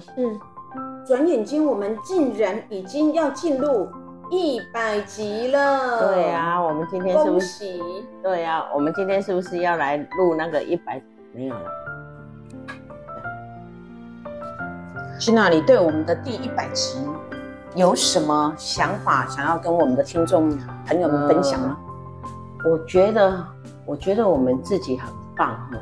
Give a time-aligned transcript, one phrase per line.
[0.00, 0.40] 什么事？
[1.06, 3.88] 转眼间我们竟然已经要进入
[4.30, 6.06] 一百集了。
[6.06, 7.80] 对呀，我们今天是不是？
[8.22, 11.00] 对呀，我们今天是不是要来录那个一百？
[11.32, 11.70] 没有了。
[15.18, 16.98] 去那里对我们的第一百集
[17.74, 21.76] 有什么想法，想要跟我们的听众朋友们分享吗？
[22.64, 23.44] 呃，我觉得，
[23.86, 25.78] 我觉得我们自己很棒哈。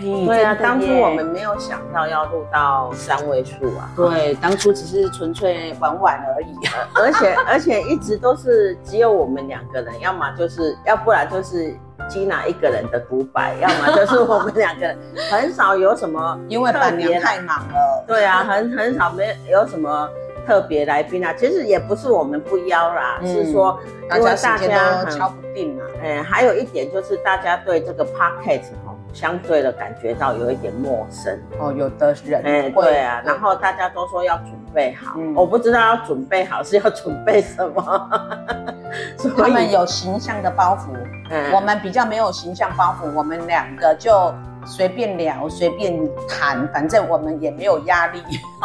[0.00, 3.90] 嘿对啊，当初我们没有想到要录到三位数啊。
[3.96, 6.54] 对，当初只是纯粹玩玩而已。
[6.94, 11.74] 而且而且一直都是只有我们两个人，要么就是，要不然就是
[12.08, 14.98] Gina 一个人的独白，要么就是我们两个人，
[15.30, 18.04] 很少有什么， 因为板娘太忙了。
[18.06, 20.08] 对啊，很很少没有什么
[20.46, 21.34] 特别来宾啊。
[21.36, 23.76] 其实也不是我们不邀啦，嗯、是说
[24.14, 25.84] 因为大家敲不定啊。
[26.02, 28.70] 哎，还有一点就是大家对这个 Podcast
[29.12, 31.38] 相对的感觉到有一点陌生。
[31.58, 38.10] 哦，有的人哎，对啊，然后大家都说要准备好，嗯、我不知道要准备好是要准备什么，
[39.36, 40.96] 他们有形象的包袱，
[41.30, 44.32] 嗯、我们比较没有形象包袱，我们两个就
[44.64, 48.22] 随便聊，随便谈，反正我们也没有压力。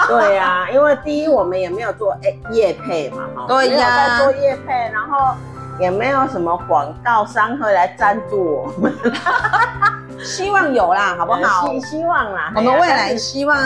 [0.07, 5.35] 对呀、啊，因为第一我们也没有做哎业配嘛，哈，对呀、啊，在做业配，然后
[5.79, 8.93] 也没有什么广告商会来赞助我们。
[10.23, 11.67] 希望有啦，好不好？
[11.67, 13.57] 希希望啦，我们未来希望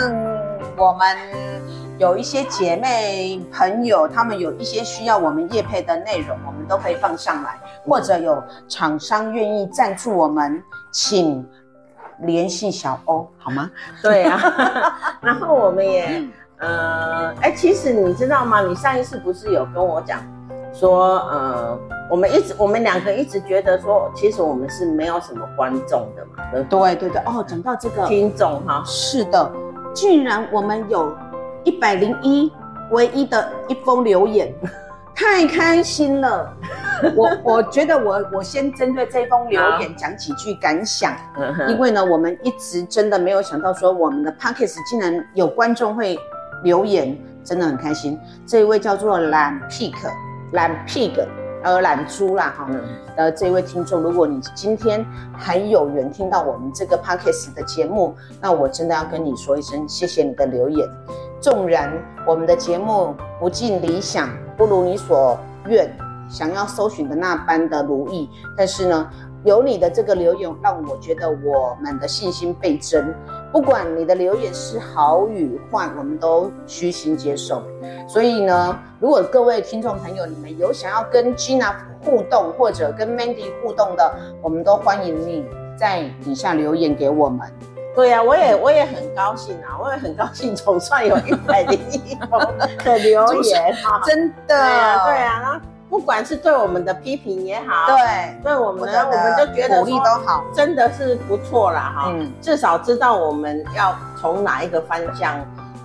[0.76, 1.18] 我们
[2.00, 10.60] 有一些姐妹朋友，他们有一些需要我们业配的内容，我们都可以放上来，或者有厂商愿意赞助我们，
[10.92, 11.48] 请
[12.22, 13.70] 联系小欧，好吗？
[14.02, 14.40] 对啊，
[15.22, 16.24] 然后我们也，
[16.58, 18.62] 呃，哎，其实你知道吗？
[18.62, 20.20] 你上一次不是有跟我讲？
[20.80, 21.80] 说呃，
[22.10, 26.44] 我们一直我们两个一直觉得说，其实我们是没有什么观众的嘛。
[26.52, 29.52] 对对对对，哦，讲到这个听众哈，是的，
[29.96, 31.16] 居然我们有
[31.64, 32.52] 一百零一
[32.92, 34.54] 唯一的一封留言，
[35.16, 36.54] 太开心了。
[37.16, 41.12] 我 我觉得我我先针对这封留言讲几句感想，
[41.68, 46.20] 因为呢，我们一直真的没有想到说我们的 Podcast 竟然有观众会
[46.64, 48.20] 留言，真的很开心。
[48.46, 49.96] 这一位叫做蓝 Pick。
[50.52, 51.14] 懒 pig，
[51.64, 52.70] 呃，懒猪啦，哈，
[53.16, 55.06] 呃，这位听众，如果你今天
[55.38, 60.88] 还有缘听到我们这个 podcast 的节目，那我真的要跟你说一声，谢谢你的留言。
[61.42, 61.92] 纵然
[62.26, 65.38] 我们的节目不尽理想，不如你所
[65.68, 65.92] 愿，
[66.30, 69.10] 想要搜寻的那般的如意，但是呢，
[69.44, 73.14] 有你的这个留言，让我觉得我们的信心倍增。
[73.52, 77.64] 不管你的留言是好与坏，我们都虚心接受。
[78.08, 85.46] 所以呢，如果各位听众朋友，你们有想要跟 Gina 互动或者跟 Mandy 互动的，我们都欢迎你
[85.78, 87.50] 在底下留言给我们。
[87.96, 92.40] 对呀、啊，我也我也很高兴啊，我也很高兴，总算有一百零一封
[92.84, 95.62] 的留言哈， 真的，对啊，对啊。
[95.90, 102.10] 不管是对我们的批评也好，对，对我们呢，我们就觉得鼓励都好，真的是不错啦哈。
[102.14, 105.34] 嗯，至少知道我们要从哪一个方向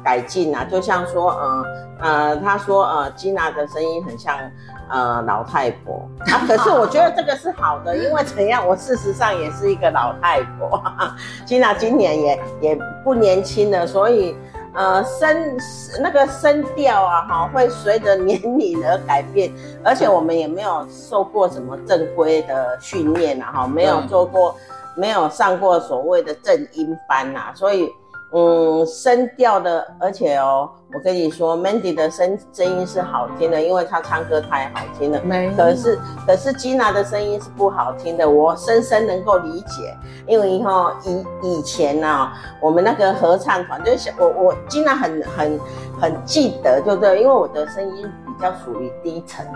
[0.03, 0.65] 改进啊。
[0.65, 1.65] 就像说，呃
[2.01, 4.37] 呃，他说，呃，Gina 的声音很像
[4.91, 6.43] 呃老太婆啊。
[6.49, 10.82] 可是我觉得这个是好的，因为怎样，我事实上也是一个老太婆，
[11.47, 14.37] Gina 今年也也不年轻了，所以。
[14.75, 15.57] 呃，声
[16.01, 19.53] 那个声调啊，哈，会随着年龄而改变，
[19.85, 24.57] 而且我们也没有受过什么正规的训练啊，哈，没有做过，
[24.95, 27.93] 没有上过所谓的正音班啊，所以。
[28.34, 35.20] 嗯，声调的，而且哦，我跟你说，Mandy 的声声音是好听的，因为她唱歌太好听了。
[35.23, 39.94] 没，可是可是 Gina 的声音是不好听的，我深深能够理解，
[40.26, 45.61] 因为以后以以前呢、啊，我们那个合唱团就是我我 Gina 很很
[46.00, 49.46] 很记得，就对，因为我的声音比较属于低沉。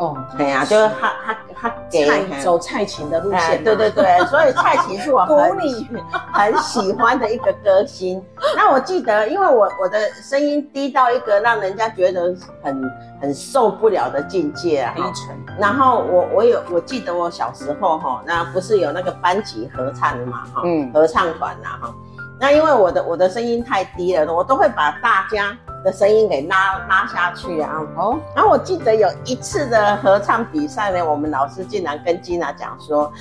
[0.00, 2.08] 哦，对呀，就是他他他给
[2.40, 5.36] 走蔡琴的路线，对对对，所以蔡琴是我很
[6.32, 8.24] 很喜欢的一个歌星。
[8.56, 12.82] 那我记得，因为我我的声音低到一个让人家觉得很
[13.20, 15.36] 很受不了的境界啊，低沉。
[15.58, 21.94] 然后我我有我记得我小时候哈，那不是有那个班级合唱嘛哈，嗯，合唱团呐哈。
[22.40, 25.54] 那因为我的我的声音太低了，我都会把大家
[25.84, 27.72] 的声音给拉拉下去啊。
[27.96, 33.12] 哦，然后我记得有一次的合唱比赛呢，我们老师竟然跟金娜讲说，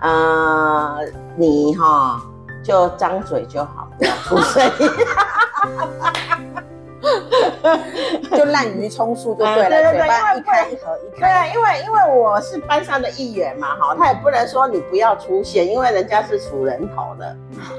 [0.00, 0.98] 呃，
[1.36, 2.20] 你哈
[2.62, 4.90] 就张嘴就好，不要出声音。
[8.36, 17.36] 就滥竽充数就对了，对对对，因为一开一合一开，对啊，因为因为我是班上的一员嘛，哈，他也不能说你不要出现，因为人家是数人头的，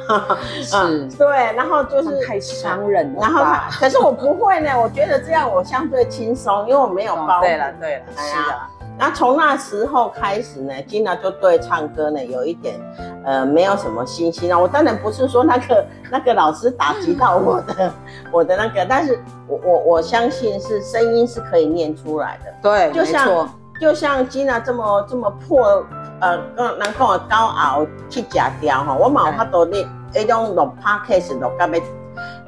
[0.64, 7.42] 是， 对，然后就是太伤人了，然后他，可是我不会呢，我觉得这样我相对轻松，因为我没有包。
[7.42, 8.70] 对了对了，是啊。
[9.00, 12.76] 那从那时候开始呢，Gina 就对唱歌呢有一点，
[13.24, 14.60] 呃，没有什么信心啊。
[14.60, 17.94] 我当然不是说那个 那个老师打击到我的，
[18.30, 19.18] 我的那个，但是
[19.48, 22.54] 我我我相信是声音是可以念出来的。
[22.62, 23.50] 对，就像
[23.80, 25.82] 就像 Gina 这么这么破，
[26.20, 26.38] 呃，
[26.78, 31.99] 能够高傲去假调哈，我冇法度念一种录 podcast 录到要。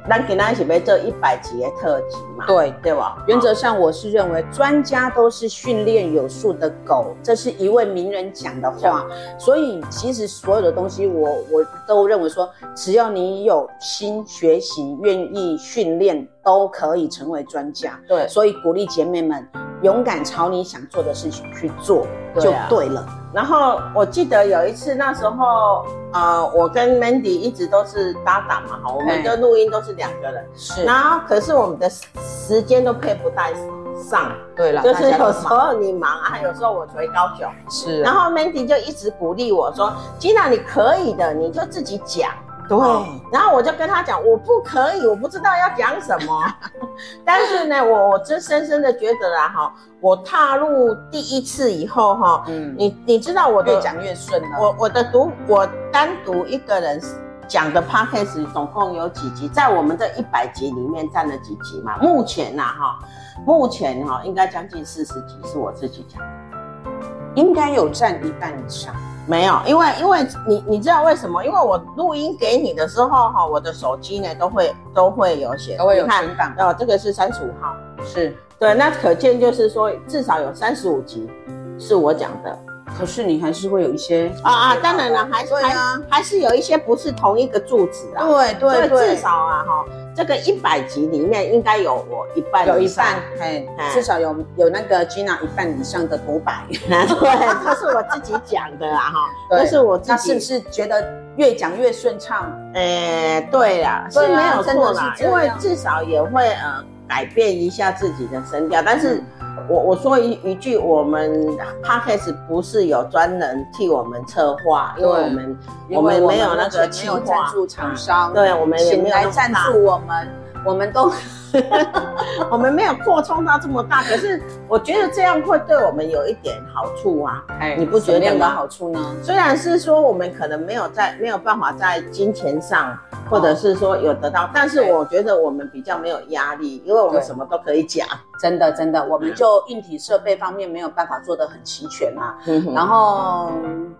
[0.08, 2.44] 那给那一起背这一百集的特辑嘛？
[2.46, 3.22] 对对吧？
[3.28, 9.06] 原则上我是认为专家都是训练有素的狗，这是一位名人讲的话。
[9.38, 17.98] 所以其实所有的东西我，我我都认为说，只要你有心学习，愿意训练，都可以成为专家。
[18.08, 19.46] 对，所以鼓励姐妹们
[19.82, 22.06] 勇敢朝你想做的事情去做，
[22.38, 23.04] 就对了。
[23.34, 30.84] 然后我记得有一次，那时候，呃，我跟 Mandy 一直都是搭档嘛，哈，我们的录音都是两个人，是。
[30.84, 33.52] 然后可是我们的时间都配不太
[33.98, 38.02] 上，对了，就是有时候你忙啊，有时候我回高雄，是。
[38.02, 39.90] 然后 Mandy 就一直鼓励我说
[40.20, 42.30] ：“Gina，你可以的，你就自己讲。”
[42.78, 46.42] 对，然后我就跟他讲，我不可以，我不知道要讲什么。
[47.22, 54.48] 但是呢，我我真深深的觉得啦，哈，我踏入第一次以后，哈，嗯，你你知道我的越讲越顺了。
[54.58, 56.98] 我我的独我单独一个人
[57.46, 61.98] 讲的 podcast 总共有几集，在我们这一百集里面占了几集嘛？
[61.98, 62.98] 目前呐，哈，
[63.44, 66.90] 目前哈，应该将近四十集是我自己讲的，
[67.34, 68.94] 应该有占一半以上。
[69.26, 71.44] 没有，因为因为你你知道为什么？
[71.44, 76.74] 因为我录音给你的时候哈，我的手机呢都会都会有写，都会有存档哦。
[76.78, 77.74] 这个是三十五号，
[78.04, 81.30] 是对，那可见就是说至少有三十五集
[81.78, 82.58] 是我讲的。
[82.98, 85.74] 可是你还是会有一些啊啊，当然了，还是还
[86.10, 88.26] 还是有一些不是同一个柱子啊。
[88.26, 89.84] 对对对，至少啊哈。
[90.14, 101.06] 这个一百集里面应该有我一半，有一半，嘿，至少有有那个 Gina 一半以上的独白， 对，这是我自己讲的啊，哈， 这是我自己，那是不是觉得
[101.36, 102.52] 越讲越顺畅？
[102.74, 109.22] 诶，对啦，是没有错啦，因为至少也会呃改变一下自己的声调，但是。
[109.68, 111.46] 我我说一一句，我们
[111.82, 115.58] Podcast 不是有专人替我们策划，因为我们
[115.90, 120.28] 我们没有那个没有赞助厂商，对，我们请来赞助我们，
[120.64, 121.12] 我们都
[122.50, 128.50] 我们没有扩充到这么大，可是我觉得这样会对我们有一点好处啊，哎，你不觉得吗？
[128.50, 129.00] 好处呢？
[129.22, 132.98] 虽然是说我们可能没有在没有办法在金钱上。
[133.30, 138.06] 或者是说有得到，但是我觉得我们比较没有压力，因为我们什么都可以讲。
[138.38, 142.36] 真的，真的，我们就硬体设备方面没有办法做得很齐全啊。
[142.74, 143.50] 然后，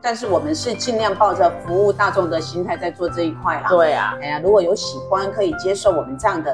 [0.02, 3.68] 但是我们是尽量抱着服务大众的心态在做这一块啦。
[3.70, 6.51] 对啊，哎呀，如果有喜欢可以接受我们这样的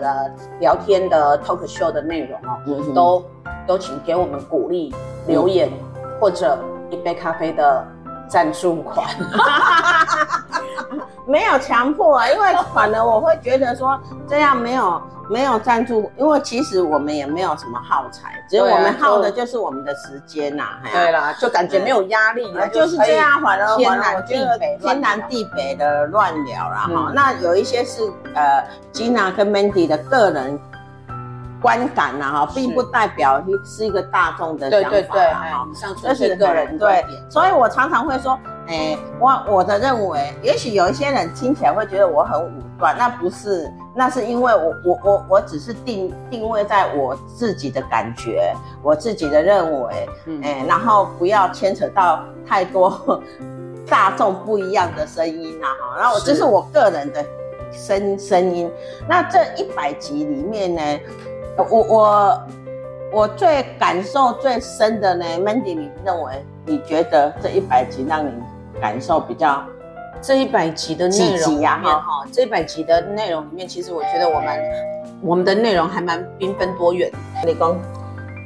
[0.60, 3.24] 聊天的 talk show 的内容哦，都
[3.66, 4.94] 都请给我们鼓励
[5.26, 5.70] 留言
[6.20, 6.58] 或者
[6.90, 7.84] 一杯咖啡的。
[8.30, 9.06] 赞助款，
[11.28, 20.64] 没有强迫啊，因为反而我会觉得说这样没有没有赞助，因为其实我们也没有什么耗材，只有我们耗的就是我们的时间呐。
[20.90, 27.12] 对啦，就感觉没有压力，就是这样，反而天南地北，天南地北的乱聊啦哈。
[27.14, 30.58] 那有一些是呃，Gina 跟 Mandy 的个人。
[31.60, 35.32] 观感呐，哈，并不代表是一个大众的想法，对对对，
[36.02, 38.38] 这是个人对，所以我常常会说，
[38.68, 50.08] 哎，我我的认为，也许有一些人听起来会觉得我很武断，那不是，那是因为我我我我只是定定位在我自己的感觉，我自己的认为，
[50.42, 53.20] 哎，然后不要牵扯到太多
[53.88, 57.24] 大众不一样的声音呐，哈，然后这是我个人的
[57.72, 58.70] 声声音，
[59.08, 60.82] 那这一百集里面呢？
[61.64, 62.42] 我我
[63.12, 68.30] 我最感受最深的呢，Mandy，你认为你觉得这一百集让你
[68.80, 69.62] 感受比较？
[70.20, 74.62] 这一百集的内容呀，哈哈，这一百集的内容里面，其实我觉得我们
[75.22, 77.08] 我们的内容还蛮缤纷多元。
[77.44, 77.76] 李工，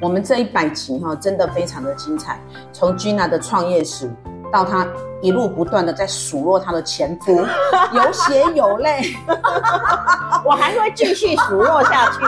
[0.03, 2.39] 我们这一百集哈，真的非常的精彩，
[2.75, 4.11] 从 Gina 的创业史
[4.53, 4.87] 到她
[5.21, 7.35] 一路不断的在数落她的前夫，
[7.95, 9.01] 有血有泪，
[10.45, 12.19] 我还会继续数落下去，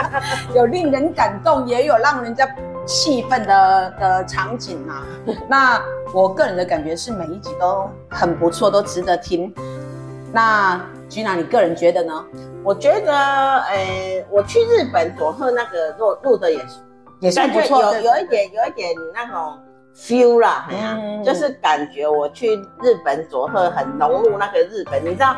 [0.56, 2.48] 有令人感动，也有让人家。
[2.90, 5.04] 气愤的的场景啊，
[5.46, 5.78] 那
[6.14, 9.54] 我个人的感觉是每一集都很不错，都值得听。
[10.32, 12.24] 那 Gina，你个人觉得呢？
[12.64, 16.76] 我觉得，诶，我去日本佐贺那个录录的也是
[17.20, 19.58] 也算不错，有有一点有一点那种
[19.98, 25.04] feel 啦，嗯，就是感觉我去日本佐贺很融入那个日本。
[25.04, 25.34] 你知道，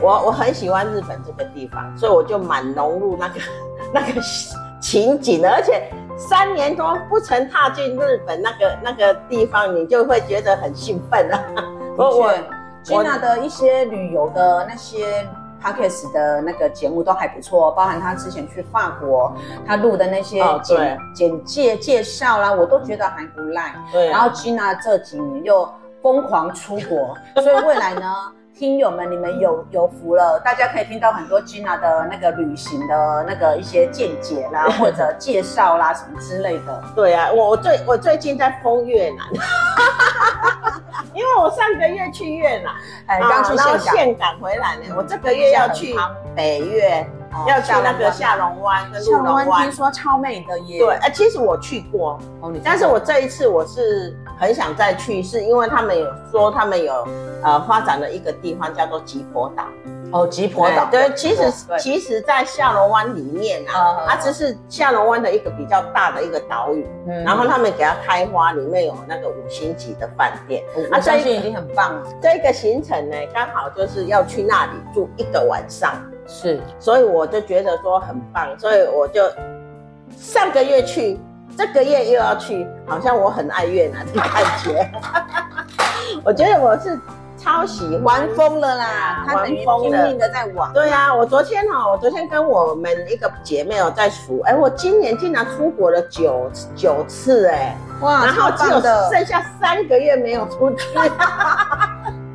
[0.00, 3.40] 我我很喜欢日本这个地方，所以我就蛮融入那个
[3.92, 4.20] 那个
[4.80, 5.82] 情景的，而且。
[6.18, 11.42] 三年多不曾踏进日本那个那个地方，你就会觉得很兴奋啊！
[11.96, 12.34] 我我
[12.84, 15.26] Gina 的一些旅游的那些
[15.62, 19.32] Podcast 的那个节目都还不错，包含他之前去法国，
[19.66, 23.74] 他录的那些简、哦、简介介绍啦，我都觉得还不赖。
[23.92, 25.68] 对、啊，然后 Gina 这几年又
[26.02, 28.14] 疯狂出国，所以未来呢？
[28.60, 36.82] 听友们，你们有有福了，大家可以听到很多 Gina 的那个旅行的那个一些见解啦， 或者介绍啦什么之类的。
[36.94, 39.26] 对啊，我我最我最近在封越南，
[41.14, 42.74] 因为我上个月去越南，
[43.06, 44.94] 哎，刚去岘港回来呢。
[44.94, 45.96] 我这个月要去
[46.36, 47.10] 北越，
[47.46, 50.78] 要去那个下龙湾跟鹿龙湾，听说超美的耶。
[50.78, 52.18] 对，哎，其实我去过，
[52.64, 54.16] 但是我这一次我是。
[54.40, 57.06] 很想再去，是因为他们有说他们有
[57.44, 59.64] 呃发展了一个地方叫做吉婆岛
[60.12, 61.42] 哦，吉婆岛对，其实
[61.78, 72.02] 其实，在下龙湾里面啊，它只是下龙湾的一个比较大的一个岛屿，嗯，然后他们给它开花，里面有那个五星级的饭店，我相信已经很棒了。
[72.22, 75.92] 这个行程呢，刚好就是要去那里住一个晚上，
[76.32, 79.22] 是，所以我就觉得说很棒，所以我就
[80.16, 81.18] 上个月去。
[81.58, 84.30] 这个月又要去，好像我很爱越南的感
[84.62, 84.88] 觉。
[86.24, 86.98] 我觉得我是
[87.36, 90.72] 超喜欢玩疯了啦，他等于拼命的在玩。
[90.72, 100.86] 对啊，我昨天哈，我昨天跟我们一个姐妹有在数，哎，我今年竟然出国了九九次，哎，哇，然后只有剩下三个月没有出去。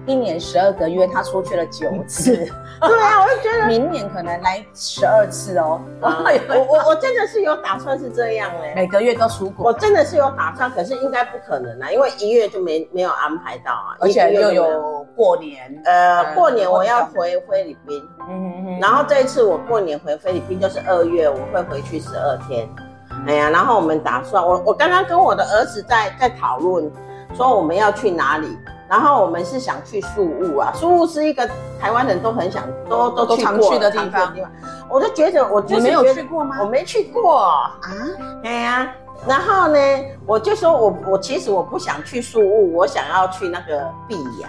[0.06, 2.36] 一年十二个月，他出去了九次。
[2.82, 5.82] 对啊，我就觉得明年可能来十二次哦。
[6.02, 9.68] 我我 我真的是有打算是这样哎，每个月都出国。
[9.68, 15.82] 我真的是有打算，可是应该不可能啊，因为一月就没没有安排到啊，而且又有过年。
[15.86, 22.68] 呃，过年我要回菲律宾，嗯嗯，然后这一次我过年回菲律宾就是二月，我会回去十二天。
[23.26, 26.92] 哎呀，然后我们打算，我我刚刚跟我的儿子在在讨论，
[27.34, 28.56] 说我们要去哪里。
[28.96, 31.46] 然后我们是想去宿务啊，宿务是一个
[31.78, 34.34] 台湾人都很想都都去常去的地方。
[34.90, 36.56] 我就觉得我就是没有去过吗？
[36.62, 37.78] 我没去过啊。
[38.42, 38.96] 对呀、啊。
[39.28, 39.78] 然后呢，
[40.26, 44.48] 我就说我我其实我不想去宿务，我想要去那个碧瑶，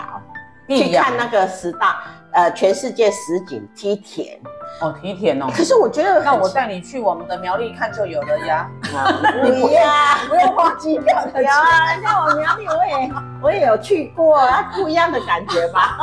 [0.68, 4.38] 去看那个十大呃全世界十景梯田。
[4.80, 5.46] 哦，梯田哦。
[5.54, 8.68] 可是我觉得，那我带你去我们的苗栗看就有了呀。
[8.82, 11.42] 不呀，不用花机票的。
[11.42, 14.38] 有啊，像我苗栗我也我也有去过，
[14.75, 15.99] 不一样的感觉吧。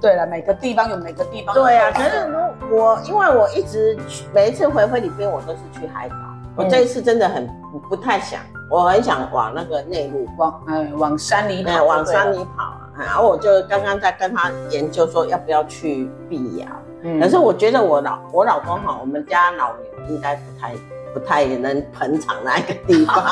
[0.00, 1.54] 对了，每个地方有每个地方。
[1.54, 2.28] 对啊，可是
[2.70, 3.96] 我因为我一直
[4.32, 6.16] 每一次回菲律宾，我都是去海岛。
[6.56, 7.48] 我这一次真的很
[7.88, 12.74] 不太想，我很想往那个内陆，往哎往山里跑，往山里跑。
[12.98, 16.66] 然后我就刚刚在跟他研究说要不要去碧瑶，
[17.02, 20.74] 嗯，可是我觉得我老我老公哈，我们家老牛应该不太
[21.14, 23.24] 不太能捧场那个地方，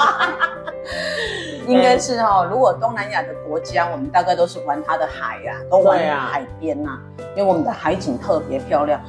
[1.67, 6.99] 应该是哈，如果东南亚的国家，我们大概都是玩它的海呀，都玩海边呐，
[7.35, 9.01] 因为我们的海景特别漂亮。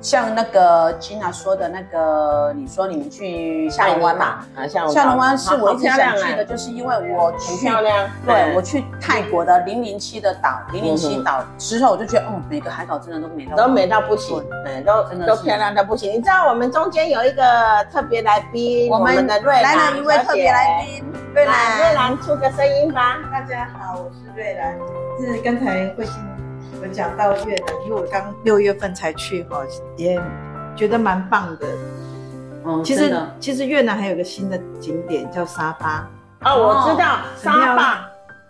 [0.00, 4.44] 像那个 Gina 说的那个，你说你们去下龙湾嘛？
[4.56, 5.36] 啊，下龙湾。
[5.36, 8.08] 是我一直想去的，就是因为我去，漂亮。
[8.26, 16.10] 对，我去泰国的零零七的岛，零零七岛之后，我就觉得，哦，每个海岛真的都美到都美到不行，对，都都漂亮到不行。
[16.12, 17.42] 你知道我们中间有一个
[17.92, 21.04] 特别来宾，我们的瑞兰，来了一位特别来宾，
[21.34, 23.18] 瑞兰，瑞兰出个声音吧。
[23.30, 24.78] 大家好，我是瑞兰，
[25.20, 26.29] 是刚才慧心。
[26.82, 29.60] 我讲到越南，因为我刚六月份才去哈，
[29.96, 30.20] 也
[30.74, 31.66] 觉得蛮棒的。
[32.64, 36.08] 嗯，其实其实越南还有个新的景点叫沙巴。
[36.42, 38.06] 哦，我知道沙巴，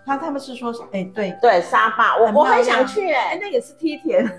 [0.06, 1.36] 他他们是说，哎，对。
[1.42, 4.24] 对，沙巴，我我很想去，哎，那也是梯田。
[4.24, 4.30] 啊，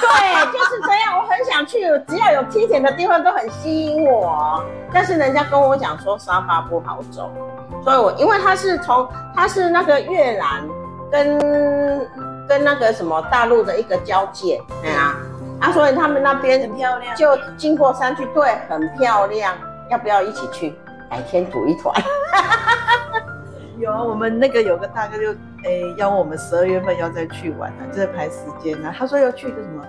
[0.00, 1.78] 对， 就是这样，我很想去，
[2.08, 4.64] 只要有梯田的地方都很吸引我。
[4.92, 7.30] 但是人家跟我讲说沙巴不好走，
[7.84, 10.66] 所以我因为他是从他是那个越南
[11.10, 11.38] 跟
[12.48, 15.14] 跟那个什么大陆的一个交界，对啊，
[15.60, 19.54] 啊，所以他们那边很漂亮，就经过山区，对，很漂亮，
[19.90, 20.74] 要不要一起去？
[21.08, 21.94] 改天组一团。
[23.78, 25.28] 有啊，我们那个有个大哥就
[25.62, 28.94] 诶、欸、邀我们十二月份要再去玩呢、啊，就在排时间呢、啊。
[28.98, 29.84] 他说要去个什么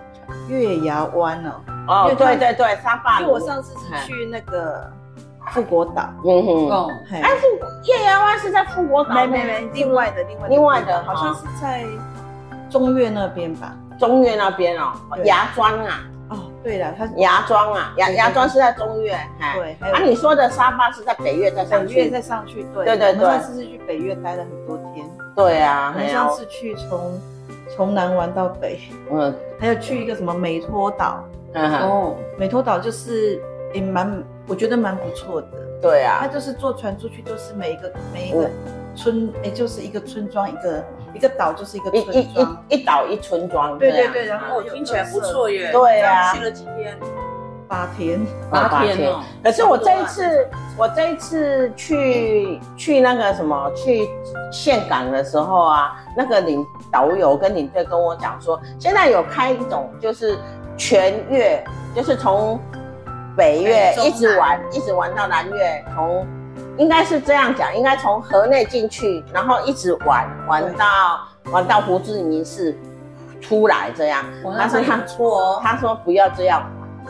[0.50, 1.52] 月牙湾哦。
[1.88, 3.22] 哦，对对对，沙巴。
[3.22, 4.92] 因为我上次是去那个
[5.52, 6.10] 富国岛。
[6.26, 6.70] 嗯哼。
[6.70, 6.92] 哦。
[7.14, 7.48] 哎，富
[7.92, 9.14] 月牙湾是在富国岛？
[9.16, 11.86] 没没没，另外的另外的另外的，好像是在
[12.70, 13.76] 中越那边吧？
[14.00, 14.94] 中越那边哦，
[15.24, 16.00] 芽庄啊。
[16.30, 19.18] 哦，对了，它芽庄啊，芽芽庄是在中越，
[19.56, 19.78] 对。
[19.80, 22.84] 啊，你说的沙巴是在北越再上去，北越再上去，对。
[22.84, 23.26] 对对对。
[23.26, 25.08] 上次是去北越待了很多天。
[25.36, 27.22] 对啊，我上次去从
[27.74, 33.42] 从南玩到北，嗯，还有去一个什么美托岛，嗯哦，美托岛就是
[33.74, 35.48] 也蛮，我觉得蛮不错的。
[35.82, 38.50] 对啊，它就是坐船出去都是每一个每一个
[38.98, 40.84] 村，哎，就是一个村庄一个。
[41.14, 43.80] 一个岛就是一个村庄，一一一岛一村庄。
[43.80, 45.72] 对对对，然后听起来不错耶。
[45.72, 46.96] 对啊，去了几天？
[47.68, 48.20] 八天，
[48.52, 49.16] 八天。
[49.44, 54.08] 可是我这一次，我这一次去去那个什么，去
[54.52, 60.38] 岘港的时候啊，那个领导游跟领队跟我讲说，现在有开一种就是
[60.78, 61.64] 全月，
[61.96, 62.60] 就是从
[63.36, 66.28] 北越一直玩，一直玩到南越，从。
[66.78, 70.86] 应该是这样讲，应该从河内进去，然后一直玩玩到
[71.52, 72.78] 玩到胡志明市
[73.42, 74.24] 出来这样。
[74.58, 76.64] 他说他说不要这样，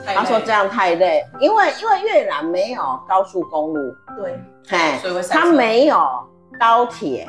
[0.05, 6.07] 他说这样太累，因为因为越南没有高速公路，对，哎，他没有
[6.59, 7.27] 高铁，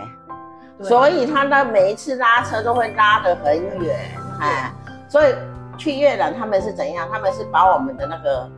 [0.80, 3.99] 所以他的每一次拉车都会拉得很远，
[4.40, 4.73] 哎，
[5.09, 5.35] 所以
[5.76, 7.09] 去越南他们是怎样？
[7.12, 8.50] 他们是把我们的那个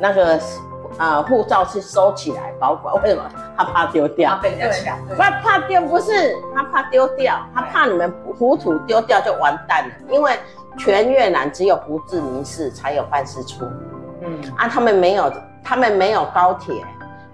[0.00, 0.40] 那个。
[0.98, 3.22] 啊，护照是收起来保管，为什么？
[3.56, 4.98] 他怕丢掉，他被人家抢。
[5.06, 9.94] 不怕丢，不是他怕丢掉，他怕你们糊涂丢掉就完蛋了。
[10.10, 10.32] 因为
[10.78, 13.64] 全越南只有胡志明市才有办事处，
[14.20, 15.32] 嗯啊，他们没有，
[15.64, 16.84] 他们没有高铁，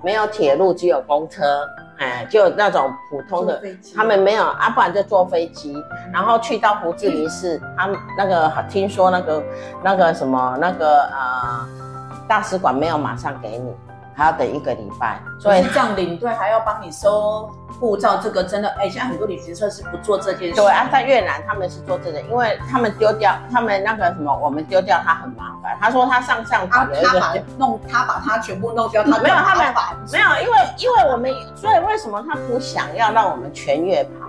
[0.02, 1.66] 没有铁路，只有公车，
[1.98, 3.60] 哎，就那种普通的，
[3.94, 5.76] 他们没有，啊，不然就坐飞机，
[6.12, 9.42] 然后去到胡志明市，他们那个听说那个
[9.82, 11.68] 那个什么那个啊。
[11.68, 11.87] 呃
[12.28, 13.74] 大使馆没有马上给你，
[14.14, 17.48] 还要等一个礼拜，所以这样领队还要帮你收
[17.80, 20.56] 护照，这个真的，哎、欸，现在很多旅行社是不做这件事。
[20.56, 25.76] 对啊，在越南他们是做这个，因为他们丢掉，他们那个什么，我们丢掉他很麻烦。
[25.80, 29.74] 他说他上上他他把弄，他把他全部弄掉，他没有他们
[30.12, 34.26] 没有，因为因为我们，所以为什么他不想要让我们全月跑？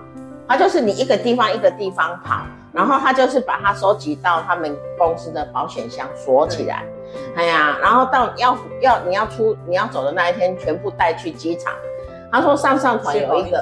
[0.48, 2.40] 他就是你一个地方一个地方跑，
[2.72, 6.84] 然后他就是把它收集到他们公司的保险箱锁起来。
[7.36, 11.72] 哎呀，然后到要要你要出你要走的那一天，全部带去机场。
[12.32, 13.60] 他说上上团有一个，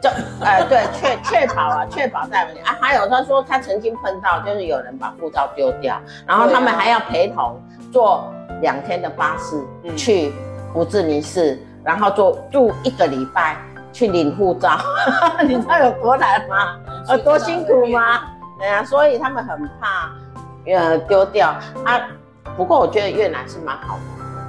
[0.00, 0.08] 就
[0.42, 2.74] 呃对，确确保啊，确保带回去啊。
[2.80, 7.60] 还有他说他曾经碰到，就是有人把护照丢掉，然后他们还要陪同
[7.92, 9.62] 坐两天的巴士
[9.94, 10.32] 去
[10.72, 13.58] 胡志明市，然后坐住一个礼拜
[13.92, 14.78] 去领护照。
[15.46, 16.78] 你知道有多难吗？
[17.10, 18.22] 有多辛苦吗？
[18.58, 20.10] 对呀，所以他们很怕
[20.66, 21.48] 呃丢掉
[21.84, 22.00] 啊。
[22.56, 23.98] 不过我觉得越南是蛮好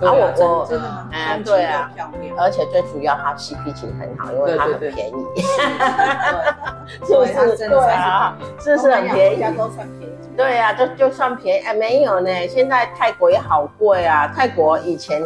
[0.01, 0.19] 的，啊，我
[0.59, 1.05] 我真的很？
[1.11, 1.89] 嗯，对啊，
[2.37, 5.41] 而且最主要它 CP 值很好，因为它很便宜，
[7.05, 7.57] 是不是？
[7.69, 9.57] 对啊，是不是很便宜？
[9.57, 10.17] 都算便宜。
[10.35, 15.21] 对啊，就就算便宜，哎，没有呢，现在泰国也好贵啊，泰国以前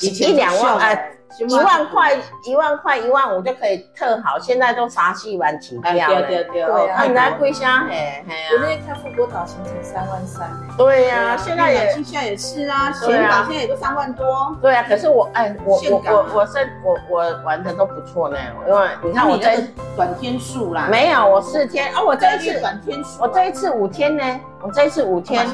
[0.00, 1.10] 一两万哎。
[1.36, 6.22] 一万块，一万块，一万五就可以特好，现在都啥戏玩起跳了。
[6.22, 8.48] 对对对，对啊，你在贵虾嘿，嘿啊。
[8.52, 10.48] 我那天看富国岛行程三万三。
[10.78, 14.56] 对呀，现在也现在也是啊，香港现在也都三万多。
[14.62, 19.60] 对啊，可是我哎，我我我我是我我玩的都不错呢，因为你看我这
[19.96, 20.86] 短天数啦。
[20.88, 25.44] 没有，我四天哦，我这一次短天数，我这一次五天呢，我这一次五天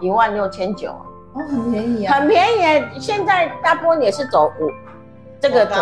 [0.00, 0.96] 一万六千九。
[1.36, 2.14] 哦，很便宜啊。
[2.14, 2.46] 很便
[2.94, 4.70] 宜，现在大部分也是走五。
[5.40, 5.74] 这个就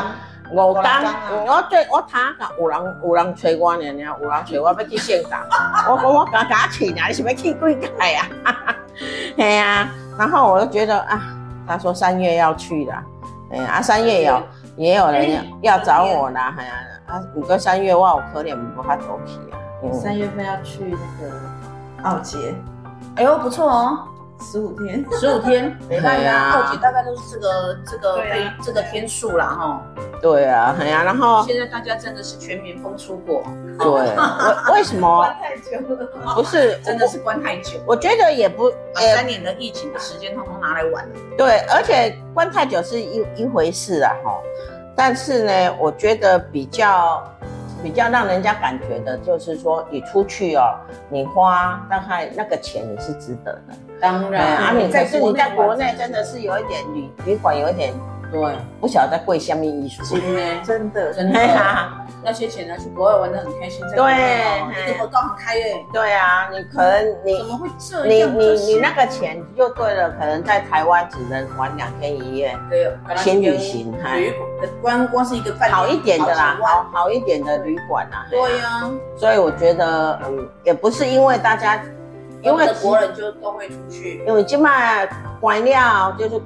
[0.53, 1.03] 我刚
[1.47, 5.41] 我最我他讲有人有人催我呢，有人催我要去岘港，
[5.89, 8.27] 我我我敢敢去呢，你是要去几届呀？
[9.37, 9.89] 对呀，
[10.19, 11.23] 然后我就觉得啊，
[11.67, 12.93] 他说三月要去的，
[13.53, 14.43] 哎呀，啊三月有
[14.77, 16.73] 也有人要找我啦，哎呀，
[17.07, 19.57] 啊五个三月哇我有可怜不怕走起啊，
[19.93, 21.33] 三月份要去那个
[22.03, 22.55] 奥捷，
[23.17, 23.99] 哎呦不错哦，
[24.45, 29.83] 十五天，十五天， 对呀，二姐大概都是这个这个对这个天数了哈。
[30.21, 33.43] 对啊，很呀，然后现在大家真的是全民疯出国，
[33.79, 35.19] 对，为 为什么？
[35.19, 37.73] 关太久了，不是，真的是关太久。
[37.87, 41.15] 我觉得也不，把三年的疫情的时间通通拿来玩了。
[41.37, 44.39] 对，而且关太久是一一回事啊哈，
[44.97, 47.23] 但是呢，我觉得比较。
[47.85, 50.75] 比较让人家感觉的就是说，你出去哦，
[51.11, 53.75] 你花大概那个钱你是值得的。
[54.01, 57.93] 当然，啊，你可是你在国内真的是有一点旅旅馆有一点
[58.31, 60.03] 对，不晓得在贵下面艺术。
[60.65, 61.41] 真的真的。
[62.27, 62.75] 那些钱呢？
[62.79, 65.85] 去国外玩的很开心，在国内哦，你的荷包很开耶。
[65.93, 68.35] 对啊，你可能你怎么会这样？
[68.35, 74.15] 你你你那个钱就对了，可能在台湾只能玩两天一夜，对，轻旅行哈。
[74.17, 78.25] 旅馆光光是一个好一点的啦，好好一点的旅馆啊。
[78.31, 81.79] 对呀，所以我觉得嗯，也不是因为大家，
[82.41, 85.07] 因为国人就都会出去，因为今麦
[85.43, 86.41] 玩料就是。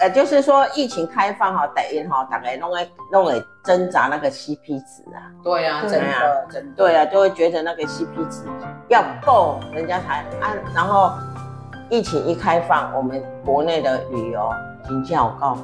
[0.00, 5.30] 呃，就是说疫情开放哈，等于哈，大概弄个弄个挣扎那个 CP 值啊。
[5.42, 6.76] 对呀，真的真的。
[6.76, 8.42] 对啊，就会觉得那个 CP 值
[8.88, 10.52] 要够，人家才啊。
[10.74, 11.12] 然后
[11.88, 14.50] 疫情一开放，我们国内的旅游
[14.86, 15.56] 经济好高，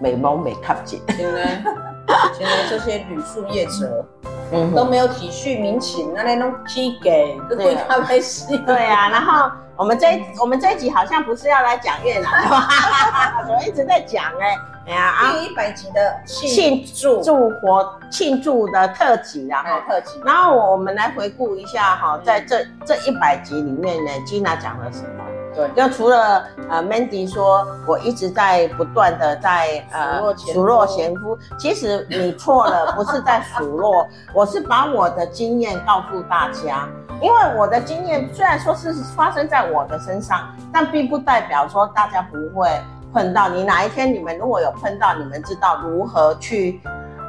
[0.00, 1.00] 美梦美卡姐。
[1.08, 1.62] 现在
[2.32, 4.04] 现在这些旅宿业者，
[4.52, 8.56] 嗯，都没有体恤民情，那那种批给都对他们是。
[8.58, 9.50] 对啊，然后。
[9.76, 12.68] 我们这一我们这一集好像不是要来讲越南的吧？
[13.46, 14.56] 怎么一直在讲哎？
[14.86, 15.32] 哎呀啊！
[15.32, 20.20] 第一百集的庆祝祝活庆祝的特辑啊，哈特辑。
[20.24, 25.24] 然后我们来回顾一下哈，在这这一百集里面呢，Gina 讲了什么？
[25.54, 36.88] 对，就除了呃，Mandy 说我一直在不断的在呃数落前夫，其实你错了， 不是在数落，我是把我的经验告诉大家。
[37.22, 42.68] 因为我的经验虽然说是发生在我的身上，但并不代表说大家不会
[43.12, 43.48] 碰到。
[43.48, 46.80] 你哪一天你们如果有碰到，你们知道如何去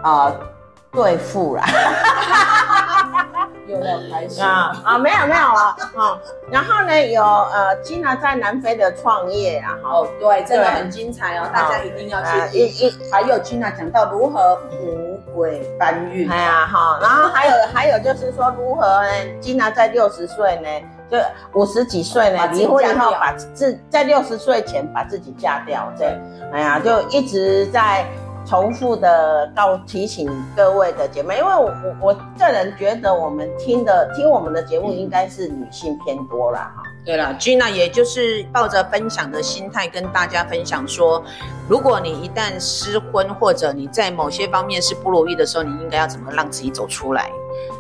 [0.02, 0.36] 啊、呃、
[0.92, 1.64] 对付啦。
[3.68, 6.18] 又要开始啊啊没有没有啊啊，
[6.52, 12.94] 然后呢有呃 Gina 在南非的创业啊，哦对，真的很精彩哦，大家一定要去一一。
[13.12, 19.10] 还有 Gina 讲到如何五鬼搬运，哎呀哈，然后还有 还有就是说如何呢
[19.42, 20.70] ？Gina 在六十岁呢，
[21.10, 21.18] 就
[21.60, 26.16] 五十几岁呢离婚以后把自在六十岁前把自己嫁掉，对，
[26.54, 28.06] 哎呀就一直在。
[28.46, 36.72] 重复的告提醒各位的姐妹，因为我我我个人觉得我们听的听我们的节目应该是女性偏多啦。
[36.76, 36.92] 哈、嗯。
[37.06, 41.24] 对了，Gina 也就是抱着分享的心态跟大家分享说，
[41.68, 47.30] 如果你一旦失婚或者你在某些方面是不如意的时候，你应该要怎么让自己走出来？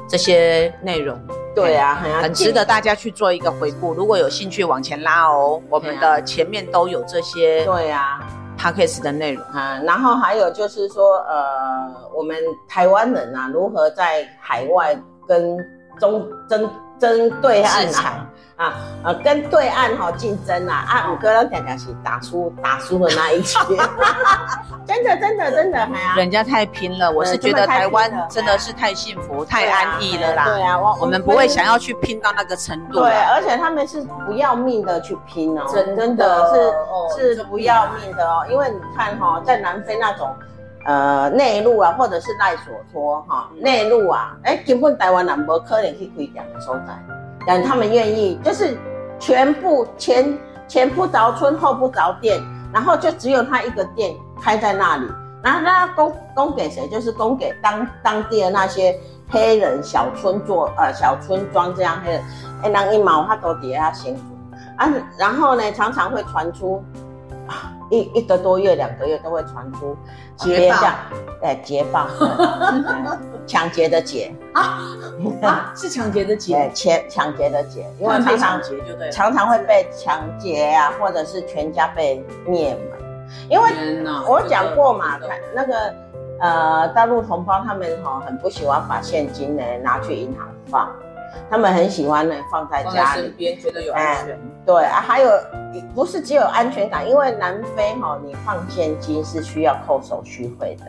[0.08, 1.20] 这些内容，
[1.56, 3.94] 对啊，很值得大家去做一个回顾。
[3.94, 7.66] 如果有兴趣往前拉哦，我们的前面都有这些。
[7.66, 8.20] 对啊。
[8.66, 12.36] Podcast 的内容啊，然后还有就是说，呃，我们
[12.68, 14.98] 台湾人啊，如何在海外
[15.28, 15.56] 跟
[16.00, 23.78] 中针针对岸啊，啊，呃，跟对岸哈竞争啊，啊，五哥讲讲是打输打输的那一群，
[24.88, 40.34] 真的真的真的，哎呀，人家太拼了，我是觉得台湾真的是太幸福太安逸了啦，对啊，我们不会想要去拼到那个程度，对，而且他们是不要命的去拼哦，真的是是不要命的哦，因为你看哈，在南非那种。
[40.88, 46.94] 呃，内陆啊，或者是赖索托哈，内陆啊，哎，根本台湾人无可能去开店的所在，
[47.46, 48.78] 但他们愿意，就是
[49.20, 52.42] 全部前前不着村后不着店，
[52.74, 55.08] 然后就只有他一个店开在那里，
[55.44, 56.88] 然后他供供给谁？
[56.88, 62.24] 就是供给当当地的那些黑人小村做呃小村庄这样黑人，
[62.64, 64.22] 哎，那一毛他都底下辛苦
[64.78, 66.84] 啊，然后呢，常常会传出。
[67.90, 69.96] 一一个多月、两个月都会传出
[70.36, 70.78] 捷报，
[71.44, 72.08] 哎，捷报，
[73.46, 74.80] 抢劫的劫啊，
[75.76, 78.62] 是抢劫的劫， 抢抢劫的劫，因为常常
[79.12, 83.06] 常常会被抢劫啊，或者是全家被灭门。
[83.50, 83.70] 因为
[84.28, 85.20] 我讲过嘛，
[85.54, 85.94] 那个
[86.40, 90.92] 呃大陆同胞他们哈很不喜欢把现金呢拿去银行放。
[91.50, 94.40] 他们很喜欢呢，放在家里边，觉得有安全。
[94.66, 95.30] 对啊，还有
[95.94, 100.86] 不是只有安全感，因为南非哈，你放现金是需要扣手续费的，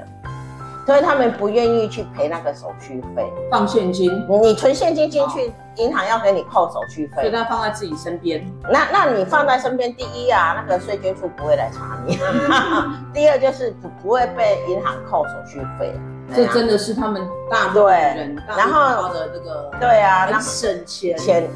[0.86, 3.30] 所以他们不愿意去赔那个手续费。
[3.50, 4.10] 放现金，
[4.42, 8.44] 你存现金进去，银行要给你扣手续费，所以他放在自己身边。
[8.70, 12.16] 那那你放在身边，第一啊，那个税捐处不会来查你；
[13.12, 15.92] 第二就是不不会被银行扣手续费。
[16.34, 21.48] 这真的是他们大陆人，然后的这个对啊，很省钱，钱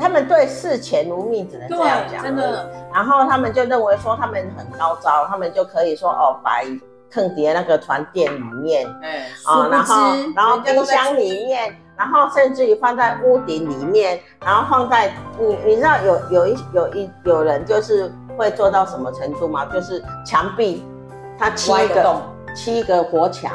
[0.00, 2.22] 他们对视钱如命，只能这样讲。
[2.22, 2.68] 真的。
[2.92, 6.60] 然后他们就认为说他们很高招，他们就可以说哦，把
[7.12, 19.66] 坑爹那个床垫里面，哎，啊，然后然后冰箱里面，然后甚至于放在屋顶里面，然后放在你你知道有有一有一有人就是会做到什么程度吗？
[19.66, 20.84] 就是墙壁，
[21.38, 22.22] 他七个洞，
[22.54, 23.52] 七个活墙。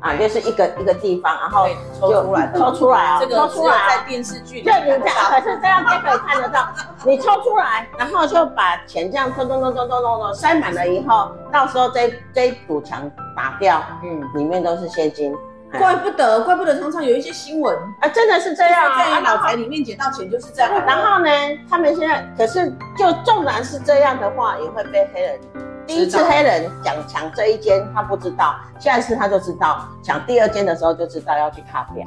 [0.00, 1.66] 啊，就是一个一个地方，然后
[1.98, 6.68] 抽出来，抽出来啊，抽出来，在电视剧里就你这样，可是这样就可以看得到。
[7.04, 15.34] 你抽出来，然后就把钱这样咚咚咚咚咚咚咚塞满了以后，到时候这这一堵墙打掉，嗯，里面都是现金。
[15.78, 20.72] 怪不得，怪不得常常有一些新闻啊，真的是这样啊，在脑宅里面捡到钱就是这样。
[20.86, 21.30] 然后呢，
[21.68, 25.38] 他们现在可是就纵然是这样的话，也会被黑人。
[25.88, 32.06] 第一次黑人讲抢这一间，他不知道，下一次他就知道，抢第二间的时候就知道要去卡掉。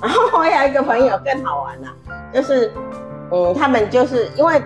[0.00, 1.88] 然后我有一个朋友更好玩了，
[2.32, 2.72] 就是，
[3.32, 4.62] 嗯，他们就是因为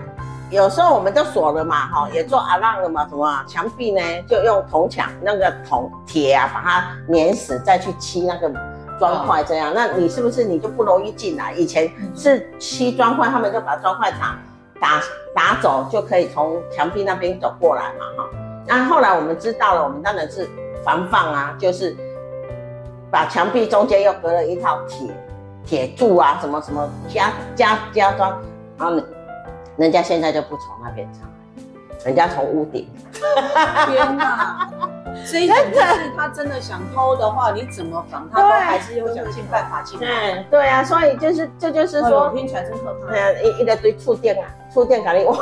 [0.51, 8.53] 有时候我们都锁了嘛，哈，也做阿浪了嘛，什么墙壁呢，就用铜墙那个铜铁啊，把它碾死，再去漆那个
[8.99, 11.55] 砖块，这样，那你是不是你就不容易进来？
[11.55, 14.39] 以前是漆砖块，他们就把砖块打
[14.79, 15.01] 打
[15.35, 18.31] 打走，就可以从墙壁那边走过来嘛，哈。
[18.71, 20.49] 那后来我们知道了，我们当然是
[20.85, 21.97] 防范啊，就是
[23.11, 25.09] 把墙壁中间又隔了一套铁
[25.67, 28.41] 铁柱啊，什么什么加加加装，
[28.79, 29.03] 然后
[29.77, 32.89] 人家现在就不从那边上来，人家从屋顶。
[33.89, 34.71] 天哪！
[35.25, 40.07] 所以真的是他真的想偷的话，你怎么防他都还是有想尽办法进来。
[40.33, 43.17] 嗯，对啊，所以就是这就是说，听起来真可怕。
[43.43, 45.37] 一一个堆触电啊，触电赶紧哇，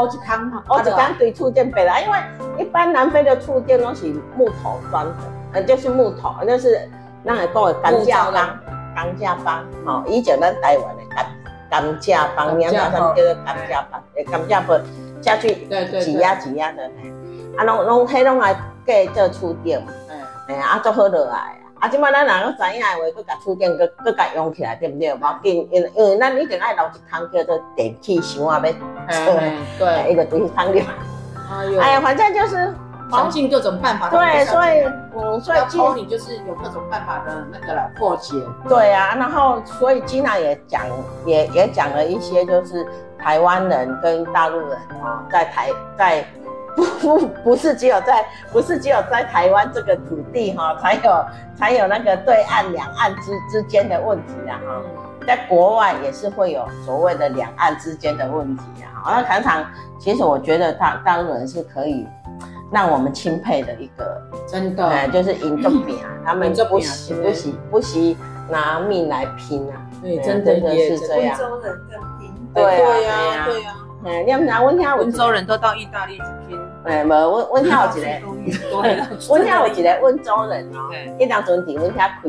[0.00, 2.18] 我就扛它，我就扛堆触电背来，因为
[2.58, 5.14] 一般南非的触电都是木头装的，
[5.52, 6.88] 呃，就是木头，那是
[7.22, 8.58] 那个讲的钢架帮，
[8.94, 11.26] 钢架帮，好，以前咱台湾的钢
[11.70, 14.80] 钢架帮，名叫什么叫做钢架帮，诶，钢架帮
[15.20, 15.66] 下去
[16.00, 16.90] 挤压挤压的，
[17.56, 18.54] 啊，拢拢迄拢来。
[19.14, 25.12] 做触电嘛，嗯，哎呀，啊，做好落来啊，啊，即摆咱若个知影的话，搁甲触电，搁搁甲用起来，对毋对？
[25.12, 28.72] 无要紧，因因为咱一定爱留一桶叫做电器箱啊，要
[29.78, 30.82] 对， 一个东西汤里。
[31.78, 32.72] 哎呀，反正就是
[33.10, 34.08] 想尽各种办法。
[34.08, 38.36] 对，所以，嗯，所以偷你就是有各种办法的那个来破解。
[38.66, 40.80] 对啊，然后所以 Gina 也讲，
[41.26, 42.86] 也也讲了一些，就是
[43.22, 46.24] 台湾人跟大陆人啊，在台在。
[46.78, 51.24] 不不不是只有在不是只有在台湾这个土地哈，才有
[51.56, 54.80] 才有那个对岸两岸之之间的问题啊哈，
[55.26, 59.02] 在国外也是会有所谓的两岸之间的问题啊。
[59.06, 59.66] 那常常
[59.98, 62.06] 其实我觉得大大陆人是可以
[62.70, 68.16] 让我们钦佩的一个，真的，就是银重比啊，他们不惜不惜不惜
[68.48, 71.36] 拿命来拼啊，对，真的是这样。
[71.40, 72.62] 温州人更拼，对
[73.04, 73.74] 呀对呀。
[74.04, 76.56] 哎，你们讲，温天温州人都到意大利去拼。
[76.88, 78.58] 哎，无温温天有一个，
[79.28, 80.90] 温天有一个温州人哦。
[81.18, 82.22] 伊当阵伫温天开，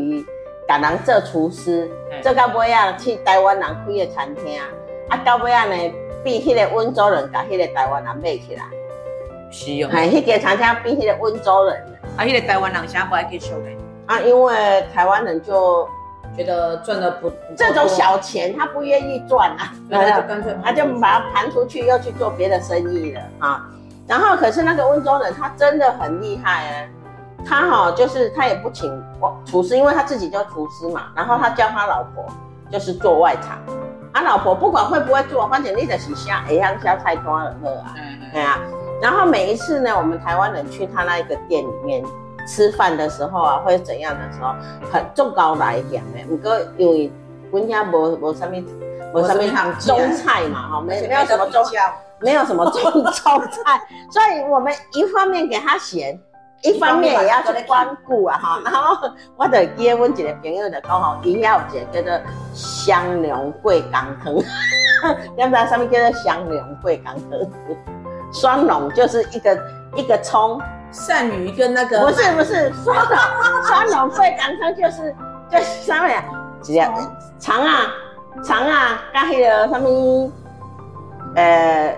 [0.67, 1.89] 甲人做厨师，
[2.21, 4.59] 做到尾啊去台湾人开的餐厅，
[5.07, 5.75] 啊到尾啊呢，
[6.23, 8.63] 比迄个温州人甲迄个台湾人买起来。
[9.49, 9.89] 是哦。
[9.93, 11.75] 哎，迄个餐厅比迄个温州人。
[12.17, 13.65] 啊，迄个台湾人啥不爱去收的？
[14.07, 15.87] 啊，因为台湾人就。
[16.37, 23.67] 觉得赚的不这种小钱，他不愿意赚啊，那就 干脆他就把它盘出去，又去做别的生意了啊。
[24.09, 26.89] 然后可是那个温州人，他真的很厉害哎，
[27.45, 29.01] 他哈就是他也不请
[29.45, 31.03] 厨师，因为他自己叫厨师嘛。
[31.15, 32.25] 然后他教他老婆
[32.71, 33.59] 就是做外场，
[34.11, 37.95] 他老婆不管会不会做，反正你的是虾一样下菜多了啊。
[38.33, 38.57] 对啊。
[39.01, 42.03] 然后每一次呢，我们台湾人去他那一个店里面。
[42.47, 44.55] 吃饭的时候啊，或者怎样的时候，
[44.91, 46.25] 很重高来讲的。
[46.27, 47.11] 不过因为
[47.51, 48.57] 温家无无什么
[49.13, 51.63] 无什么中菜嘛，哈，没没有什么中，
[52.21, 53.11] 没有什么中中
[53.49, 56.19] 菜， 所以我们一方面给他咸，
[56.63, 58.59] 一方面也要去关顾啊，哈。
[58.63, 62.21] 然后我就记得阮一个朋友就讲吼，伊遐有一个叫做
[62.53, 67.39] 香浓桂港汤，你知道什么叫做香浓桂港汤？
[68.31, 69.57] 双龙就是一个
[69.95, 70.61] 一个葱。
[70.91, 75.15] 鳝鱼跟那个不是不是双龙双龙桂港汤就是
[75.51, 76.23] 就是啥呀？
[76.63, 76.81] 直接
[77.39, 77.93] 肠啊
[78.43, 80.31] 肠啊，加迄个什么
[81.35, 81.95] 呃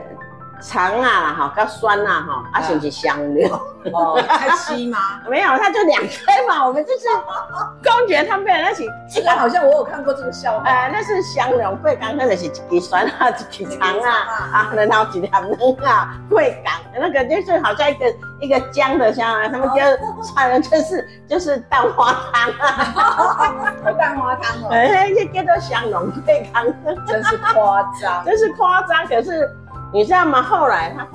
[0.62, 3.60] 长啊哈，较酸啊哈，啊甚至香料。
[3.94, 5.00] 哦，太稀吗？
[5.28, 6.66] 没有，它就两颗嘛。
[6.68, 7.08] 我们就是
[7.84, 10.64] 公爵他们那是，这个好像我有看过这个笑话。
[10.70, 14.12] 哎，那是香料桂刚，那个是一支酸啊，一支长啊，
[14.54, 18.06] 啊，然后一条嫩啊，桂刚，那个就是好像一个
[18.42, 26.64] 一个姜的香啊，他们就传的就是就是蛋花汤啊，蛋花汤哦，哎，叫做香料桂刚，
[27.08, 29.08] 真是夸张，真是夸张。
[29.08, 29.50] 可是
[29.94, 30.42] 你知道吗？
[30.42, 31.08] 后来他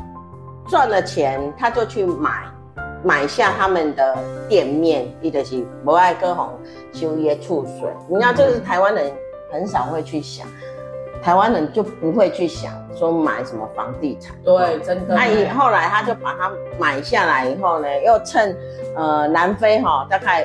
[0.68, 2.44] 赚了钱，他就去买。
[3.04, 4.16] 买下他们的
[4.48, 6.50] 店面，伊就是无爱歌红
[6.92, 7.88] 收一些厝税。
[8.08, 9.12] 你知道，这是台湾人
[9.52, 10.44] 很少会去想，
[11.22, 14.34] 台湾人就不会去想说买什么房地产。
[14.42, 15.14] 对，真的。
[15.14, 18.56] 那以后来他就把它买下来以后呢，又趁
[18.96, 20.44] 呃南非哈大概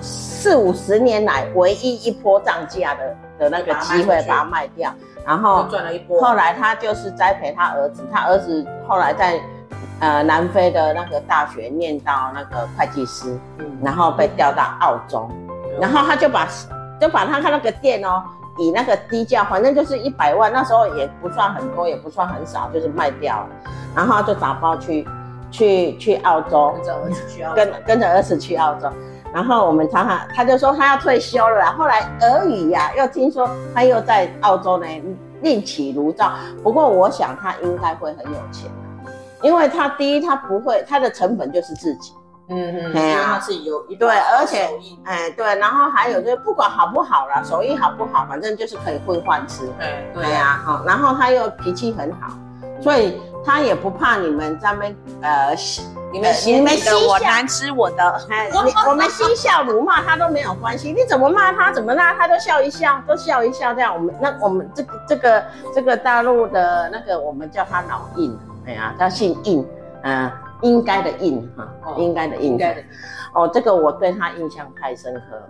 [0.00, 4.92] 四五十年来唯一一波涨价的的那个机会把它卖掉，
[5.26, 6.20] 然后赚了一波。
[6.20, 9.40] 后来他就是栽培他儿子，他儿子后来在。
[10.02, 16.48] 呃，南非的那个大学念到那个会计师，嗯，然后被调到澳洲，嗯、然后他就把
[16.98, 18.22] 就把他他那个店哦，
[18.56, 23.48] 以那个低价，反正就是一百万，那时候也不算很多，也不算很少，就是卖掉了，
[23.94, 25.06] 然后就打包去
[25.50, 28.88] 去去澳洲，跟着儿子去澳洲，跟跟着儿子去澳洲，
[29.32, 34.86] 然后我们常常他就说他要退休了，后来俄语呀、啊，又听说他又在澳洲呢
[35.42, 38.70] 另起炉灶，不过我想他应该会很有钱。
[39.42, 42.12] 因为他第一，他不会，他的成本就是自己，
[42.50, 44.68] 嗯嗯，对啊，他自己有一对，而且，
[45.04, 52.34] 哎，对，然后还有就是不管好不好啦，手艺好不好，反正就是可以混饭吃，对对呀，好，然后他又脾气很好，
[52.82, 55.54] 所以他也不怕你们在那边呃，
[56.12, 58.50] 你们你们的我难吃我的，哎，
[58.88, 68.38] 我们嬉笑怒骂他都没有关系，你怎么骂他，怎么骂他都笑一笑，都笑一笑这样，我们那我们这个这个这个大陆的那个我们叫他老印。
[68.66, 69.66] 哎呀，他姓印，
[70.02, 72.82] 嗯、呃，应该的印哈，哦、应该的印，应该的。
[73.32, 75.48] 哦，这个我对他印象太深刻了。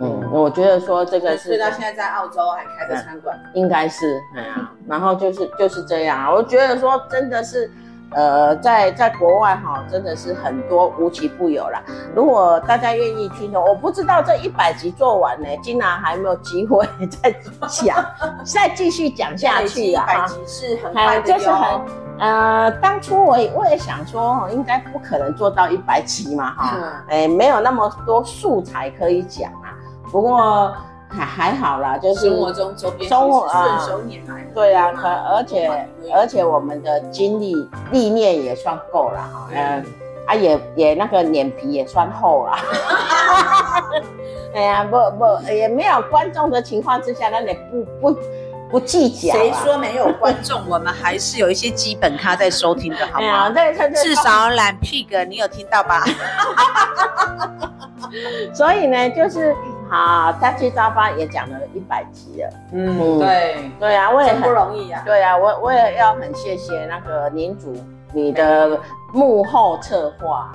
[0.00, 6.32] 嗯，嗯我觉得说这个是，所以他现在在澳洲还开着餐馆，应该是，哎呀，然后就是就是这样。
[6.32, 7.70] 我觉得说真的是，
[8.12, 11.82] 呃，在在国外哈，真的是很多无奇不有啦。
[12.14, 17.34] 如果大家愿意听的，我不知道这一百集做完呢，竟然还没有机会再
[17.68, 18.04] 讲，
[18.44, 20.04] 再继续讲下去啊。
[20.04, 21.80] 一百集是很快的就是很。
[22.20, 29.67] 呃，当初我也我也想说，应该不可能做到一百集嘛，哈、嗯，哎、欸，没有那么多素材可以讲啊。
[30.10, 30.74] 不过
[31.08, 34.54] 还还好啦，就是生活中周边生活顺手拈来、呃。
[34.54, 37.54] 对啊，可而且而且我们的经历
[37.90, 39.84] 历练也算够了哈，嗯，
[40.26, 42.52] 啊也也那个脸皮也算厚了。
[44.54, 48.18] 哎呀，不不也没有观众的情况之下，那你不不。
[48.70, 50.60] 不计较，谁说没有观众？
[50.68, 53.48] 我们还是有一些基本咖在收听的，好吗？
[53.48, 56.04] 对，对，至少懒 pig，你有听到吧？
[58.52, 59.56] 所以呢，就是
[59.90, 62.50] 好，大气沙发也讲了一百集了。
[62.72, 65.02] 嗯，对，对啊，我也很不容易啊。
[65.04, 67.74] 对啊，我我也要很谢谢那个领主，
[68.12, 68.78] 你的
[69.12, 70.52] 幕后策划。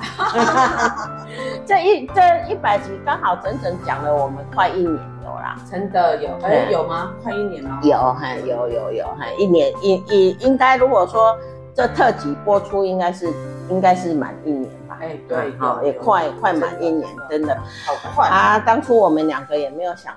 [1.66, 5.00] 这一这一百集刚好整整讲了我们快一年。
[5.24, 7.12] 有啦，真的有，哎，有吗？
[7.24, 7.80] 快一年了。
[7.82, 11.36] 有，哈，有有有，哈，一年应应应该，如果说
[11.74, 13.34] 这特辑播出，应该是
[13.70, 14.83] 应该是满一年吧？
[15.04, 17.54] 哎，对，好，也快快满一年，真的。
[17.86, 18.28] 好快。
[18.28, 18.60] 啊！
[18.60, 20.14] 当初我们两个也没有想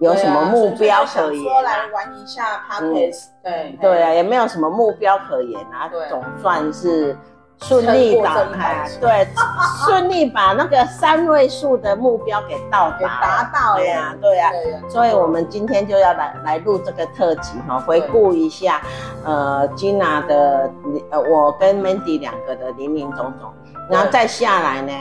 [0.00, 7.16] 有什么目标可言，说来玩一下 Podcast，对对啊，也没有什么目标可言啊，总算是。
[7.62, 9.28] 顺利打开，对，
[9.84, 14.50] 顺利把那个三位数的目标给到达，达到呀，对呀，
[14.88, 18.80] 所以我们今天就要来来录这个特辑哈，回顾一下，
[19.26, 20.70] 呃，Gina 的，
[21.10, 23.52] 呃，我跟 Mandy 两个的林林总总，
[23.90, 24.92] 然后再下来呢，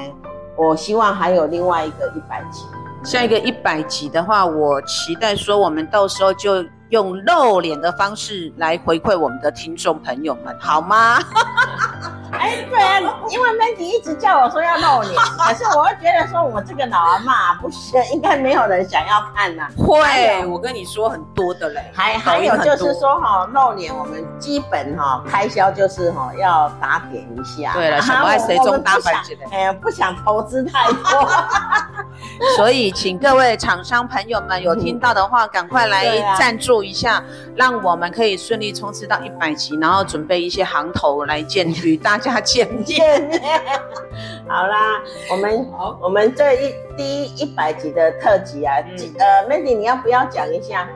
[0.58, 2.66] 我希望还有另外一个一百集，
[3.04, 11.20] 下一个一百集的话，我期待说我们到时候就用露脸的方式来回馈我们的听众朋友们，好吗？
[12.40, 13.00] 哎，对啊，
[13.30, 19.68] 因为 Mandy 一直叫我说要露脸， 可是我又觉得说我这个老阿嬷不行，应该没有人想要看呐。
[19.78, 21.92] 会，我跟你说很多的嘞。
[21.94, 27.74] 还还有就是说哈，露脸我们基本哈开销就是哈要打点一下。
[27.74, 29.46] 对了，想爱谁中打本子的。
[29.52, 31.30] 哎呀，不想投资太多。
[32.56, 37.22] 所以请各位厂商朋友们有听到的话，赶快来赞助一下，
[37.56, 43.32] 让我们可以顺利冲刺到一百集，然后准备一些行头来见与 大家见面。
[44.48, 45.68] 好啦，我们
[46.02, 48.76] 我们这一第一一百集的特辑啊，
[49.20, 50.90] 呃，Mandy 你要不要讲一下？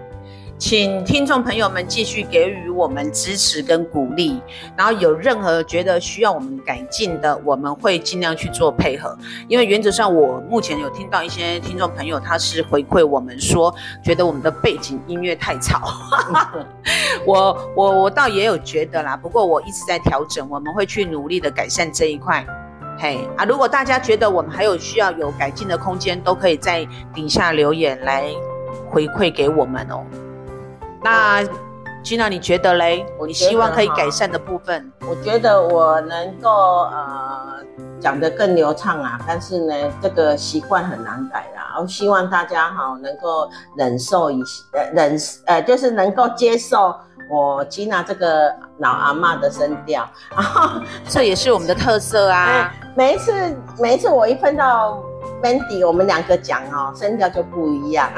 [0.66, 4.40] 请听众朋友们继续给予我们支持跟鼓励，
[4.78, 9.14] 然后有任何觉得需要我们改进的，我们会尽量去做配合。
[9.50, 15.82] 因为原则上，我目前有听到一些听众朋友，他是回馈我们说，觉得我们的背景音乐太吵。
[17.28, 22.42] 我我我倒也有觉得啦，不过我一直在调整，我们会去努力的改善这一块。
[22.98, 28.24] 嘿啊，如果大家觉得我们还有需要有改进的空间，都可以在底下留言来
[28.90, 30.06] 回馈给我们哦。
[31.04, 31.44] 那
[32.04, 33.06] Gina，你觉得嘞？
[33.26, 34.92] 你希望可以改善的部分？
[35.08, 36.50] 我觉得我能够
[36.84, 37.60] 呃
[38.00, 41.80] 讲得更流畅啊，但是呢，这个习惯很难改啦。
[41.80, 46.94] 我希望大家哈能够忍受一些，呃忍呃就是能够接受
[47.30, 52.72] 我 Gina 这个老阿妈的声调，然后这也是我们的特色啊。
[52.96, 53.34] 每一次
[53.80, 55.02] 每一次我一碰到。
[55.44, 58.10] Mandy，我们两个讲哦，声调就不一样，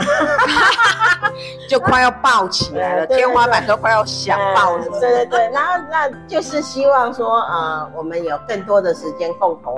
[1.67, 4.85] 就快要爆起来了，天花板都快要响爆了。
[4.99, 9.75] 对对对，然后那就是希望说，呃，我们有更多的时间共同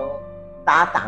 [0.66, 1.04] 搭档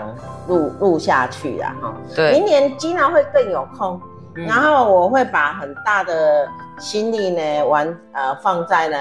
[0.48, 1.94] 录录下去啊，哈。
[2.16, 4.00] 对，明年 Gina 会更有空。
[4.48, 6.48] 然后我会把很大的
[6.80, 8.98] 心力呢，玩呃放在了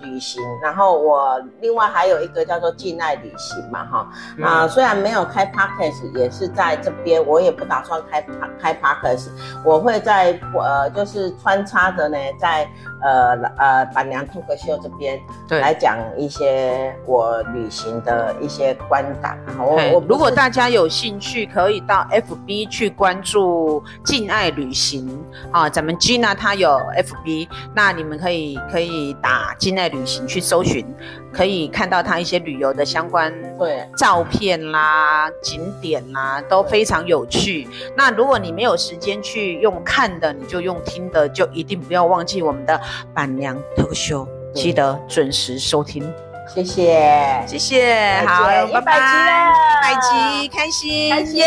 [0.00, 0.42] 旅行。
[0.62, 3.98] 然后我另外还有一个叫做静爱旅行嘛，哈
[4.42, 8.26] 啊、呃，虽然没有开 Podcast，也是在这边，我也不打算开
[8.58, 9.28] 开 Podcast，
[9.62, 12.66] 我会在呃就是穿插着呢，在
[13.02, 15.20] 呃呃板娘脱口秀这边
[15.50, 19.38] 来讲一些我旅行的一些观感。
[19.58, 24.78] 我我如果大家有兴趣，可以到 FB 去关注静爱旅行。
[24.78, 26.80] 行啊，咱们 Gina 她有
[27.24, 30.84] FB，那你们可以可以打“境内旅行”去搜寻，
[31.32, 37.68] 可以看到他一些旅游的相关对照片啦、景点啦，都非常有趣。
[37.96, 42.80] 那如果你没有时间去用看的，你就用听的，就一定不要忘记我们的
[43.14, 46.10] 板娘 Talk Show，记得准时收听。
[46.54, 49.52] 谢谢，谢谢，好，拜拜，
[49.82, 51.44] 百集开心，开心，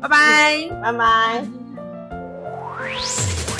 [0.00, 1.44] 拜拜，拜拜。
[2.98, 3.51] 是